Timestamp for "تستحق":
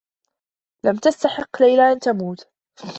0.95-1.61